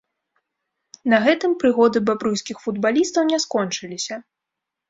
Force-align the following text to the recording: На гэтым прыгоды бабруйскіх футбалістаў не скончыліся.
На 1.11 1.17
гэтым 1.27 1.51
прыгоды 1.63 1.97
бабруйскіх 2.09 2.57
футбалістаў 2.65 3.31
не 3.33 3.41
скончыліся. 3.45 4.15